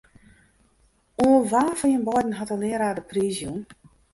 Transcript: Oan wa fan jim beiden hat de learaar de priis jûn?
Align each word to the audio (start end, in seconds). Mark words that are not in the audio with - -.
Oan 1.25 1.43
wa 1.51 1.61
fan 1.79 1.91
jim 1.93 2.05
beiden 2.09 2.37
hat 2.39 2.51
de 2.51 2.55
learaar 2.63 2.97
de 2.97 3.03
priis 3.11 3.35
jûn? 3.39 3.61